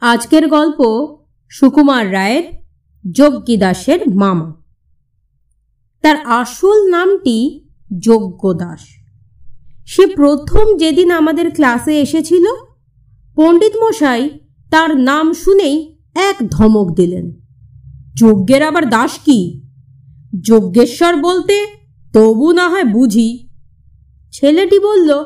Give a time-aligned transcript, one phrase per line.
[0.00, 0.80] আজকের গল্প
[1.48, 2.42] সুকুমার রায়ের
[3.10, 4.54] যজ্ঞী দাসের মামা।
[6.02, 8.80] তার আসল নামটি যজ্ঞ দাস।
[9.86, 12.44] সে প্রথম যেদিন আমাদের ক্লাসে এসেছিল,
[13.36, 14.30] পণ্ডিত মশাই
[14.70, 17.32] তার নাম শুনেই এক ধমক দিলেন।
[18.14, 19.62] যজ্ঞের আবার দাস কি?
[20.40, 21.66] যজ্ঞেশ্বর বলতে
[22.12, 23.48] তবু না হয় বুঝি।
[24.32, 25.24] ছেলেটি বলল,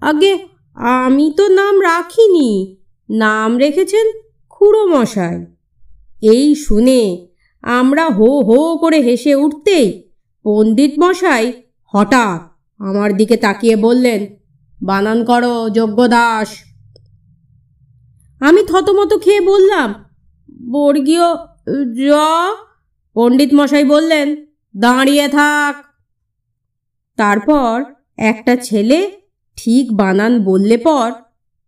[0.00, 2.79] আগে আমি তো নাম রাখিনি
[3.10, 4.06] নাম রেখেছেন
[4.48, 5.46] খুড়ো মশাই।
[6.22, 7.26] এই শুনে
[7.62, 10.12] আমরা হো হো করে হেসে উঠতেই
[10.44, 11.52] পণ্ডিত মশাই
[11.94, 12.40] হঠাৎ
[12.78, 14.26] আমার দিকে তাকিয়ে বললেন,
[14.82, 16.48] বানান করো যজ্ঞ দাস
[18.40, 19.94] আমি থতমত খেয়ে বললাম,
[20.70, 21.26] বর্গীয়
[21.94, 22.10] জ?
[23.14, 24.46] পণ্ডিত মশাই বললেন,
[24.76, 25.74] দাঁড়িয়ে থাক।
[27.16, 27.84] তারপর
[28.16, 29.10] একটা ছেলে
[29.56, 31.12] ঠিক বানান বললে পর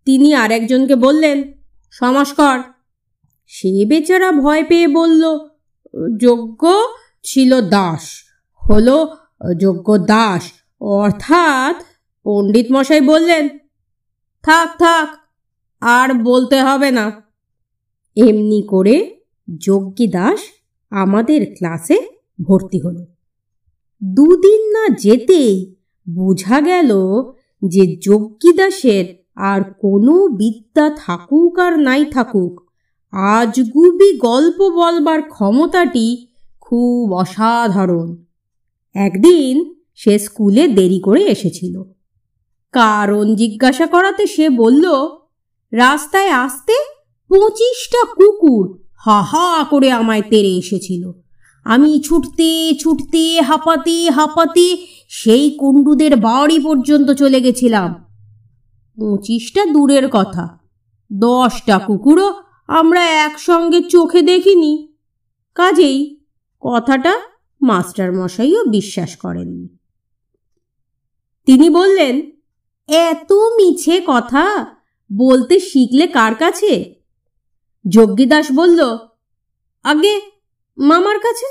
[0.04, 1.52] তিনি আরেকজনকে বললেন
[1.90, 2.58] সমাস্কর
[3.46, 5.38] সে বেচারা ভয় পেয়ে বলল,
[6.20, 6.82] যোগ্য
[7.22, 8.24] ছিল দাস,
[8.70, 9.16] হলো
[9.56, 11.84] যোগ্য দাস। অর্থাৎ
[12.24, 13.48] পণ্ডিত মশাই বললেন,
[14.42, 15.08] থাক থাক,
[15.80, 17.22] আর বলতে হবে না।
[18.16, 19.16] এমনি করে
[19.60, 20.40] যজ্ঞী দাস
[20.90, 22.00] আমাদের ক্লাসে
[22.42, 23.06] ভর্তি হলো।
[24.04, 25.74] দুদিন না যেতেই
[26.10, 26.90] বোঝা গেল
[27.64, 32.70] যে যজ্ঞী দাসের আর কোনো বিদ্যা থাকুক আর নাই থাকুক,
[33.12, 36.26] আজগুবি গল্প বলবার ক্ষমতাটি
[36.60, 38.16] খুব অসাধারণ।
[38.94, 41.82] একদিন সে স্কুলে দেরি করে এসেছিল।
[42.72, 45.08] কারণ জিজ্ঞাসা করাতে সে বলল,
[45.72, 46.72] রাস্তায় আসতে
[47.28, 51.12] পঁচিশটা কুকুর হা হা করে আমায় তেড়ে এসেছিল।
[51.64, 58.11] আমি ছুটতে ছুটতে, হাঁপাতে হাঁপাতে সেই কুণ্ডুদের বাড়ি পর্যন্ত চলে গেছিলাম।
[59.00, 60.58] পঁচিশটা দূরের কথা।
[61.12, 64.94] দশটা কুকুরও আমরা একসঙ্গে চোখে দেখিনি।
[65.54, 66.24] কাজেই
[66.60, 67.20] কথাটা
[67.62, 69.68] মাস্টার মশাইও বিশ্বাস করেননি।
[71.46, 72.30] তিনি বললেন,
[72.88, 74.74] এত মিছে কথা
[75.16, 76.94] বলতে শিখলে কার কাছে?
[77.88, 78.98] যজ্ঞীদাস বলল,
[79.82, 80.20] আগে
[80.78, 81.46] মামার কাছে?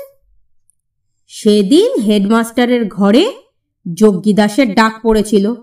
[1.28, 3.32] সেদিন হেডমাস্টারের ঘরে
[3.94, 5.54] যজ্ঞীদাসের ডাক পড়েছিল।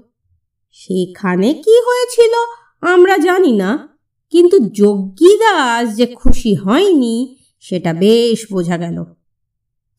[0.71, 2.33] সেখানে কি হয়েছিল
[2.81, 3.89] আমরা জানি না,
[4.29, 9.03] কিন্তু যজ্ঞীদাস যে খুশি হয়নি, সেটা বেশ বোঝা গেল।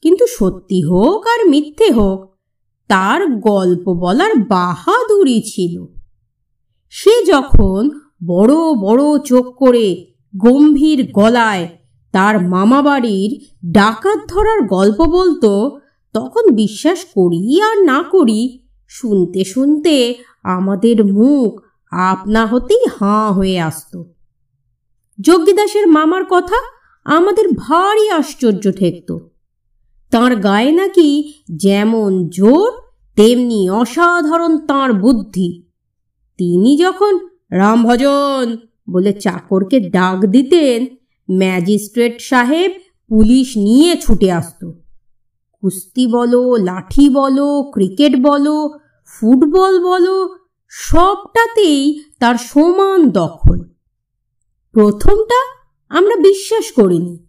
[0.02, 2.36] কিন্তু সত্যি হোক আর মিথ্যে হোক,
[2.88, 5.86] তার গল্প বলার বাহাদুরি ছিল।
[6.88, 7.90] সে যখন
[8.26, 11.68] বড় বড় চোখ করে গম্ভীর গলায়
[12.12, 13.30] তার মামা বাড়ির
[13.72, 15.78] ডাকাত ধরার গল্প বলতো,
[16.12, 21.62] তখন বিশ্বাস করি আর না করি শুনতে শুনতে আমাদের মুখ
[21.92, 24.02] আপনা হতেই হাঁ হয়ে আসত।
[25.20, 26.56] যজ্ঞদাসের মামার কথা
[27.04, 29.18] আমাদের ভারী আশ্চর্য ঠেকত।
[30.10, 32.72] তার গায়ে নাকি যেমন জোর,
[33.16, 35.62] তেমনি অসাধারণ তার বুদ্ধি।
[36.38, 37.18] তিনি যখন
[37.50, 38.56] রামভজন
[38.90, 40.86] বলে চাকরকে ডাক দিতেন,
[41.30, 42.70] ম্যাজিস্ট্রেট সাহেব
[43.08, 44.70] পুলিশ নিয়ে ছুটে আসত।
[45.60, 48.79] কুস্তি বলো, লাঠি বলো, ক্রিকেট বলো
[49.12, 50.38] ফুটবল বলো,
[50.72, 53.58] সবটাতেই তার সমান দখল।
[54.72, 55.40] প্রথমটা
[55.88, 57.26] আমরা বিশ্বাস করিনি,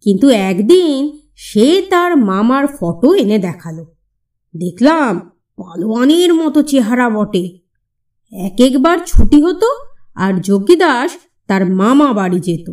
[0.00, 3.84] কিন্তু একদিন সে তার মামার ফটো এনে দেখাল।
[4.56, 7.58] দেখলাম পালোয়ানের মতো চেহারা বটে।
[8.32, 9.68] এক একবার ছুটি হতো
[10.14, 11.10] আর যোগীদাস
[11.46, 12.68] তার মামা বাড়ি যেত।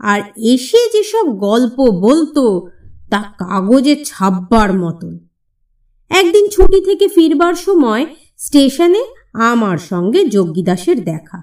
[0.00, 2.68] আর এসে যেসব গল্প বলতো,
[3.10, 5.27] তা কাগজে ছাপবার মতন।
[6.10, 9.04] একদিন ছুটি থেকে ফিরবার সময় স্টেশনে
[9.34, 11.42] আমার সঙ্গে যজ্ঞীদাসের দেখা।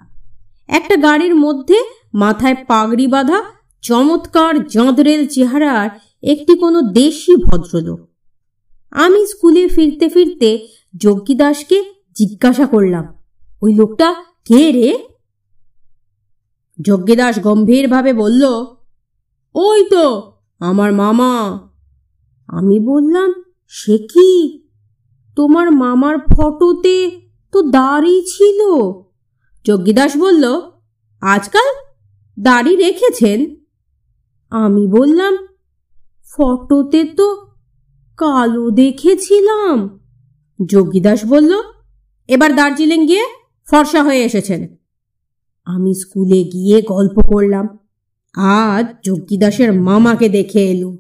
[0.68, 1.78] একটা গাড়ির মধ্যে
[2.14, 3.44] মাথায় পাগড়ি বাঁধা
[3.82, 5.90] চমৎকার জাঁদরেল চেহারার
[6.24, 8.00] একটি কোনো দেশি ভদ্রলোক।
[8.92, 11.84] আমি স্কুলে ফিরতে ফিরতে যজ্ঞীদাসকে
[12.16, 13.06] জিজ্ঞাসা করলাম,
[13.62, 14.16] ওই লোকটা
[14.46, 15.08] কে রে?
[16.82, 18.44] যজ্ঞদাস গম্ভীরভাবে বলল,
[19.56, 21.60] ওই তো আমার মামা।
[22.48, 23.34] আমি বললাম
[23.68, 24.60] সে কি?
[25.36, 27.22] তোমার মামার ফটোতে
[27.52, 28.60] তো দাড়ি ছিল।
[29.66, 30.62] যজ্ঞদাস বলল,
[31.22, 31.86] আজকাল
[32.40, 33.56] দাড়ি রেখেছেন?
[34.50, 35.48] আমি বললাম,
[36.32, 37.46] ফটোতে তো
[38.18, 40.00] কালো দেখেছিলাম।
[40.66, 41.62] যোগীদাস বলল,
[42.28, 43.24] এবার দার্জিলিং গিয়ে
[43.72, 44.68] ফর্সা হয়ে এসেছেন।
[45.66, 47.78] আমি স্কুলে গিয়ে গল্প করলাম,
[48.34, 50.98] আজ যজ্ঞীদাসের মামাকে দেখে এলুম।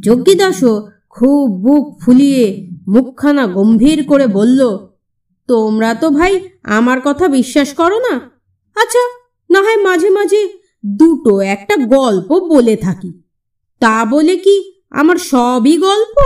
[0.00, 2.44] যজ্ঞীদাসও খুব বুক ফুলিয়ে
[2.88, 4.60] মুখখানা গম্ভীর করে বলল,
[5.48, 6.32] তোমরা তো ভাই
[6.76, 8.14] আমার কথা বিশ্বাস করো না?
[8.76, 9.04] আচ্ছা
[9.50, 10.40] না হয় মাঝে মাঝে
[10.84, 13.10] দুটো একটা গল্প বলে থাকি।
[13.82, 14.56] তা বলে কি
[14.90, 16.16] আমার সবই গল্প?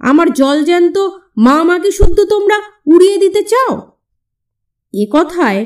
[0.00, 0.96] আমার জলজ্যান্ত
[1.36, 2.56] মা মাকে শুদ্ধ তোমরা
[2.86, 3.72] উড়িয়ে দিতে চাও?
[4.94, 5.60] এ কথায়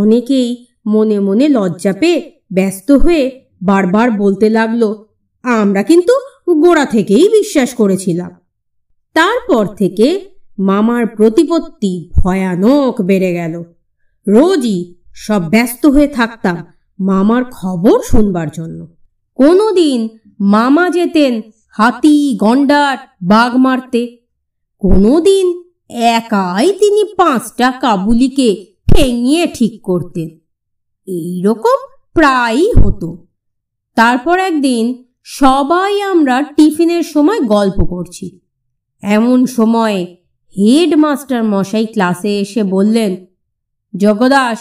[0.00, 0.48] অনেকেই
[0.86, 2.18] মনে মনে লজ্জা পেয়ে
[2.52, 3.24] ব্যস্ত হয়ে
[3.62, 4.82] বারবার বলতে লাগল,
[5.44, 6.14] আমরা কিন্তু
[6.54, 8.30] গোড়া থেকেই বিশ্বাস করেছিলাম।
[9.14, 13.62] তারপর থেকে মামার প্রতিপত্তি ভয়ানক বেড়ে গেল।
[14.28, 16.64] রোজই সব ব্যস্ত হয়ে থাকতাম
[17.00, 18.86] মামার খবর শুনবার জন্য।
[19.34, 20.08] কোনোদিন
[20.40, 24.16] মামা যেতেন হাতি, গন্ডার, বাঘ মারতে।
[24.78, 30.28] কোনোদিন একাই তিনি পাঁচটা কাবুলিকে ঠেঙিয়ে ঠিক করতেন।
[31.06, 31.76] এই রকম
[32.14, 33.26] প্রায়ই হতো।
[33.94, 38.40] তারপর একদিন সবাই আমরা টিফিনের সময় গল্প করছি।
[39.02, 40.16] এমন সময়
[40.58, 43.26] হেডমাস্টার মশাই ক্লাসে এসে বললেন
[43.96, 44.58] যজ্ঞদাস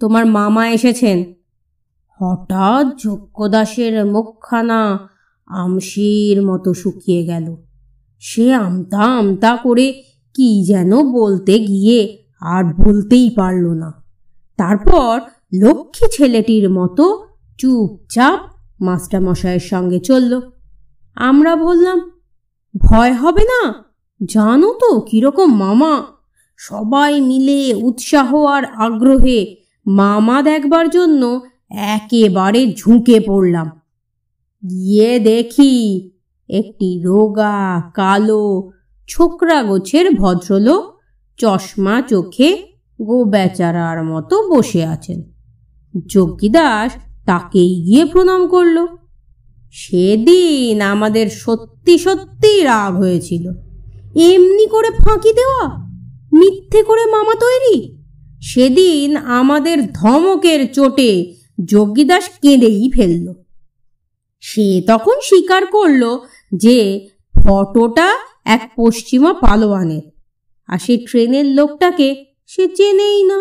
[0.00, 1.34] তোমার মামা এসেছেন।
[2.20, 5.08] হঠাৎ যজ্ঞদাসের মুখখানা
[5.46, 7.56] আমশির মতো শুকিয়ে গেল।
[8.20, 9.92] সে আমতা আমতা করে
[10.34, 13.92] কি যেন বলতে গিয়ে আর বলতেই পারল না।
[14.56, 15.20] তারপর
[15.54, 17.26] লক্ষ্মী ছেলেটির মতো
[17.58, 20.40] চুপচাপ মাস্টারমশাইয়ের সঙ্গে চলল।
[21.14, 22.10] আমরা বললাম,
[22.80, 23.84] ভয় হবে না?
[24.24, 26.02] জানো তো কীরকম মামা।
[26.56, 29.56] সবাই মিলে উৎসাহ আর আগ্রহে
[29.86, 31.40] মামা দেখবার জন্য
[31.70, 33.70] একেবারে ঝুঁকে পড়লাম।
[34.70, 36.10] গিয়ে দেখি
[36.48, 38.70] একটি রোগা, কালো,
[39.08, 40.98] ছোকরা গোছের ভদ্রলোক
[41.36, 42.62] চশমা চোখে
[43.02, 45.22] গো বেচারার মতো বসে আছেন।
[46.06, 46.92] যোগীদাস
[47.26, 48.76] তাকেই গিয়ে প্রণাম করল।
[49.72, 53.44] সেদিন আমাদের সত্যি সত্যি রাগ হয়েছিল।
[54.30, 55.62] এমনি করে ফাঁকি দেওয়া,
[56.32, 57.76] মিথ্যে করে মামা তৈরি।
[58.40, 61.10] সেদিন আমাদের ধমকের চোটে
[61.64, 63.26] যোগীদাস কেঁদেই ফেলল।
[64.42, 66.02] সে তখন স্বীকার করল
[66.54, 66.78] যে
[67.34, 68.08] ফটোটা
[68.44, 70.04] এক পশ্চিমা পালোয়ানের,
[70.68, 72.08] আর সে ট্রেনের লোকটাকে
[72.46, 73.38] সে চেনেই না।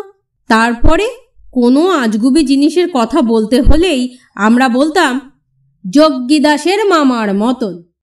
[0.49, 1.07] তারপরে
[1.53, 4.01] কোনো আজগুবি জিনিসের কথা বলতে হলেই
[4.35, 5.13] আমরা বলতাম
[5.85, 7.92] যজ্ঞিদাসের মামার মতন।